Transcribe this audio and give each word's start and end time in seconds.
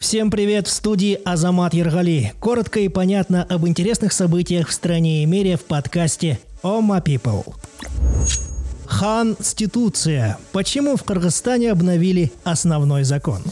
Всем 0.00 0.30
привет 0.30 0.66
в 0.66 0.70
студии 0.70 1.20
Азамат 1.24 1.72
Ергали. 1.72 2.32
Коротко 2.40 2.80
и 2.80 2.88
понятно 2.88 3.44
об 3.44 3.66
интересных 3.68 4.12
событиях 4.12 4.68
в 4.68 4.72
стране 4.72 5.22
и 5.22 5.26
мире 5.26 5.56
в 5.56 5.64
подкасте 5.64 6.40
«О 6.62 6.80
My 6.80 7.00
People». 7.00 7.54
Хан-ституция. 8.86 10.36
Почему 10.50 10.96
в 10.96 11.04
Кыргызстане 11.04 11.70
обновили 11.70 12.32
основной 12.42 13.04
закон? 13.04 13.42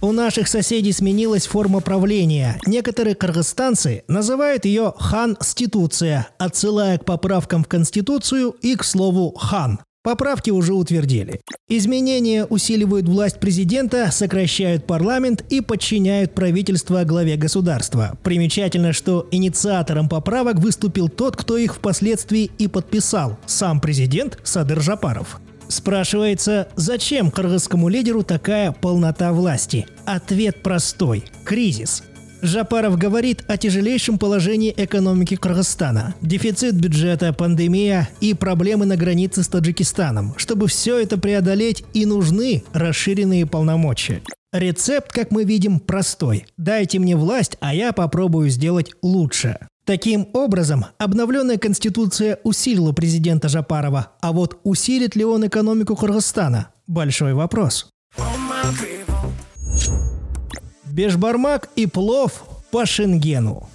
У 0.00 0.12
наших 0.12 0.48
соседей 0.48 0.92
сменилась 0.92 1.46
форма 1.46 1.80
правления. 1.80 2.58
Некоторые 2.64 3.14
кыргызстанцы 3.14 4.02
называют 4.08 4.64
ее 4.64 4.94
хан-ституция, 4.96 6.28
отсылая 6.38 6.96
к 6.96 7.04
поправкам 7.04 7.64
в 7.64 7.68
Конституцию 7.68 8.56
и 8.62 8.76
к 8.76 8.84
слову 8.84 9.32
«хан». 9.32 9.80
Поправки 10.02 10.48
уже 10.50 10.72
утвердили. 10.72 11.42
Изменения 11.68 12.46
усиливают 12.46 13.06
власть 13.06 13.38
президента, 13.38 14.10
сокращают 14.10 14.86
парламент 14.86 15.44
и 15.50 15.60
подчиняют 15.60 16.34
правительство 16.34 17.04
главе 17.04 17.36
государства. 17.36 18.16
Примечательно, 18.22 18.94
что 18.94 19.28
инициатором 19.30 20.08
поправок 20.08 20.56
выступил 20.56 21.10
тот, 21.10 21.36
кто 21.36 21.58
их 21.58 21.74
впоследствии 21.74 22.50
и 22.56 22.66
подписал– 22.66 23.38
сам 23.46 23.78
президент 23.78 24.38
Садыр 24.42 24.80
Жапаров. 24.80 25.38
Спрашивается, 25.68 26.68
зачем 26.76 27.30
кыргызскому 27.30 27.88
лидеру 27.88 28.24
такая 28.24 28.72
полнота 28.72 29.32
власти? 29.32 29.86
Ответ 30.06 30.62
простой– 30.62 31.24
кризис. 31.44 32.02
Жапаров 32.42 32.96
говорит 32.96 33.44
о 33.48 33.56
тяжелейшем 33.56 34.18
положении 34.18 34.72
экономики 34.76 35.36
Кыргызстана. 35.36 36.14
Дефицит 36.20 36.74
бюджета, 36.74 37.32
пандемия 37.32 38.08
и 38.20 38.34
проблемы 38.34 38.86
на 38.86 38.96
границе 38.96 39.42
с 39.42 39.48
Таджикистаном. 39.48 40.34
Чтобы 40.36 40.66
все 40.68 40.98
это 40.98 41.18
преодолеть 41.18 41.84
и 41.92 42.06
нужны 42.06 42.64
расширенные 42.72 43.46
полномочия. 43.46 44.22
Рецепт, 44.52 45.12
как 45.12 45.30
мы 45.30 45.44
видим, 45.44 45.78
простой. 45.78 46.46
Дайте 46.56 46.98
мне 46.98 47.14
власть, 47.14 47.56
а 47.60 47.74
я 47.74 47.92
попробую 47.92 48.48
сделать 48.50 48.92
лучше. 49.02 49.58
Таким 49.84 50.28
образом, 50.32 50.86
обновленная 50.98 51.56
конституция 51.56 52.38
усилила 52.42 52.92
президента 52.92 53.48
Жапарова, 53.48 54.12
а 54.20 54.32
вот 54.32 54.60
усилит 54.64 55.16
ли 55.16 55.24
он 55.24 55.46
экономику 55.46 55.96
Кыргызстана– 55.96 56.68
большой 56.86 57.34
вопрос. 57.34 57.90
Бешбармак 61.00 61.70
и 61.76 61.86
плов 61.86 62.44
по 62.70 62.84
Шенгену. 62.84 63.70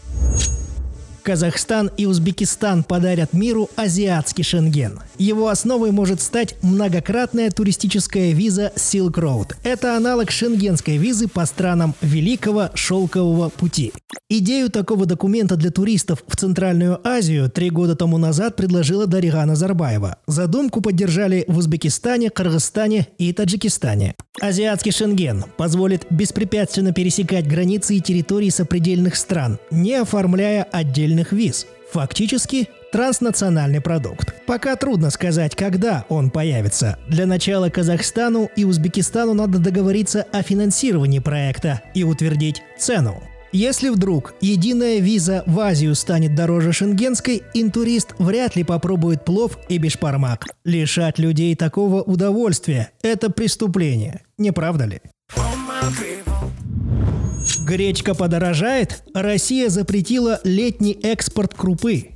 Казахстан 1.23 1.90
и 1.98 2.06
Узбекистан 2.06 2.84
подарят 2.84 3.34
миру 3.34 3.67
азиатский 3.76 4.44
Шенген. 4.44 5.00
Его 5.17 5.48
основой 5.48 5.90
может 5.90 6.22
стать 6.22 6.56
многократная 6.62 7.50
туристическая 7.50 8.32
виза 8.32 8.72
Silk 8.76 9.14
Road. 9.14 9.56
Это 9.64 9.98
аналог 9.98 10.30
шенгенской 10.30 10.98
визы 10.98 11.28
по 11.28 11.48
странам 11.48 11.95
Великого 12.02 12.70
Шелкового 12.76 13.50
пути. 13.50 13.92
Идею 14.30 14.70
такого 14.70 15.08
документа 15.08 15.56
для 15.56 15.72
туристов 15.72 16.23
в 16.28 16.36
Центральную 16.36 17.00
Азию 17.04 17.50
три 17.50 17.72
года 17.72 17.95
тому 17.95 18.20
назад 18.20 18.56
предложила 18.56 19.08
Дарига 19.08 19.44
Назарбаева. 19.45 20.17
Задумку 20.28 20.80
поддержали 20.80 21.45
в 21.48 21.58
Узбекистане, 21.58 22.30
Кыргызстане 22.30 23.08
и 23.17 23.34
Таджикистане. 23.34 24.14
Азиатский 24.41 24.91
Шенген 24.91 25.45
позволит 25.55 26.05
беспрепятственно 26.09 26.91
пересекать 26.91 27.47
границы 27.47 27.95
и 27.95 28.02
территории 28.02 28.50
сопредельных 28.50 29.16
стран, 29.16 29.59
не 29.72 29.95
оформляя 29.95 30.64
отдельных 30.64 31.31
виз. 31.31 31.66
Фактически 31.92 32.67
транснациональный 32.92 33.80
продукт. 33.80 34.36
Пока 34.45 34.75
трудно 34.75 35.09
сказать, 35.09 35.55
когда 35.55 36.05
он 36.09 36.30
появится. 36.30 37.00
Для 37.08 37.25
начала 37.25 37.69
Казахстану 37.69 38.50
и 38.55 38.66
Узбекистану 38.66 39.33
надо 39.33 39.59
договориться 39.59 40.25
о 40.33 40.42
финансировании 40.42 41.20
проекта 41.20 41.81
и 41.94 42.03
утвердить 42.03 42.61
цену. 42.77 43.23
Если 43.53 43.88
вдруг 43.88 44.33
единая 44.42 44.99
виза 44.99 45.44
в 45.45 45.58
Азию 45.61 45.95
станет 45.95 46.36
дороже 46.36 46.73
шенгенской, 46.73 47.42
интурист 47.54 48.14
вряд 48.20 48.58
ли 48.58 48.65
попробует 48.65 49.23
плов 49.23 49.58
и 49.70 49.77
бешпармак. 49.77 50.48
Лишать 50.65 51.20
людей 51.20 51.55
такого 51.55 52.02
удовольствия– 52.02 52.89
это 53.02 53.30
преступление. 53.30 54.24
Не 54.38 54.52
правда 54.52 54.86
ли? 54.86 55.02
Гречка 57.66 58.14
подорожает? 58.14 59.04
Россия 59.14 59.70
запретила 59.70 60.40
летний 60.44 61.00
экспорт 61.04 61.54
крупы. 61.54 62.10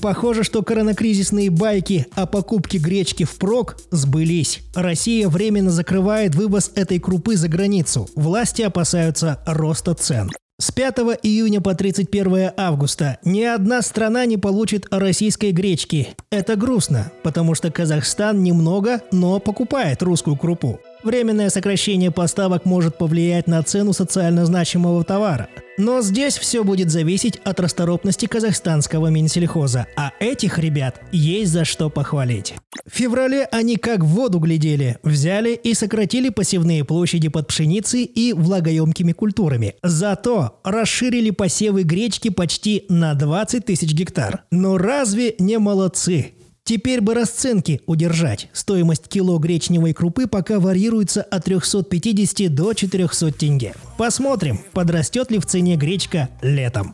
Похоже, 0.00 0.44
что 0.44 0.62
коронакризисные 0.62 1.50
байки 1.50 2.06
о 2.14 2.26
покупке 2.26 2.78
гречки 2.78 3.24
впрок 3.24 3.76
сбылись. 3.90 4.60
Россия 4.74 5.28
временно 5.28 5.70
закрывает 5.70 6.34
вывоз 6.34 6.70
этой 6.74 6.98
крупы 6.98 7.36
за 7.36 7.48
границу. 7.48 8.08
Власти 8.14 8.62
опасаются 8.62 9.42
роста 9.46 9.94
цен. 9.94 10.30
С 10.58 10.72
5 10.72 11.18
июня 11.22 11.60
по 11.60 11.74
31 11.74 12.52
августа 12.56 13.18
ни 13.24 13.42
одна 13.42 13.82
страна 13.82 14.24
не 14.24 14.38
получит 14.38 14.86
российской 14.90 15.50
гречки. 15.50 16.14
Это 16.30 16.56
грустно, 16.56 17.12
потому 17.22 17.54
что 17.54 17.70
Казахстан 17.70 18.42
немного, 18.42 19.02
но 19.12 19.38
покупает 19.38 20.02
русскую 20.02 20.34
крупу. 20.34 20.80
Временное 21.06 21.50
сокращение 21.50 22.10
поставок 22.10 22.64
может 22.64 22.98
повлиять 22.98 23.46
на 23.46 23.62
цену 23.62 23.92
социально 23.92 24.44
значимого 24.44 25.04
товара. 25.04 25.48
Но 25.78 26.00
здесь 26.02 26.36
все 26.36 26.64
будет 26.64 26.90
зависеть 26.90 27.36
от 27.44 27.60
расторопности 27.60 28.26
казахстанского 28.26 29.06
Минсельхоза, 29.06 29.86
а 29.96 30.10
этих 30.18 30.58
ребят 30.58 31.00
есть 31.12 31.52
за 31.52 31.64
что 31.64 31.90
похвалить. 31.90 32.54
В 32.90 32.96
феврале 32.96 33.46
они 33.52 33.76
как 33.76 34.00
в 34.00 34.06
воду 34.06 34.40
глядели, 34.40 34.98
взяли 35.04 35.54
и 35.54 35.74
сократили 35.74 36.28
посевные 36.28 36.84
площади 36.84 37.28
под 37.28 37.46
пшеницей 37.46 38.02
и 38.02 38.32
влагоемкими 38.32 39.12
культурами. 39.12 39.76
Зато 39.84 40.58
расширили 40.64 41.30
посевы 41.30 41.84
гречки 41.84 42.30
почти 42.30 42.84
на 42.88 43.14
20 43.14 43.64
тысяч 43.64 43.92
гектар. 43.92 44.42
Но 44.50 44.76
разве 44.76 45.36
не 45.38 45.58
молодцы? 45.58 46.32
Теперь 46.66 47.00
бы 47.00 47.14
расценки 47.14 47.80
удержать. 47.86 48.48
Стоимость 48.52 49.06
кило 49.06 49.38
гречневой 49.38 49.92
крупы 49.92 50.26
пока 50.26 50.58
варьируется 50.58 51.22
от 51.22 51.44
350 51.44 52.52
до 52.52 52.72
400 52.72 53.30
тенге. 53.30 53.74
Посмотрим, 53.96 54.58
подрастет 54.72 55.30
ли 55.30 55.38
в 55.38 55.46
цене 55.46 55.76
гречка 55.76 56.28
летом. 56.42 56.92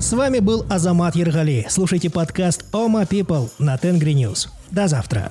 С 0.00 0.14
вами 0.14 0.38
был 0.38 0.64
Азамат 0.70 1.14
Ергали. 1.14 1.66
Слушайте 1.68 2.08
подкаст 2.08 2.64
Ома 2.72 3.02
People 3.02 3.50
на 3.58 3.76
Тенгри 3.76 4.14
News. 4.14 4.48
До 4.70 4.88
завтра. 4.88 5.28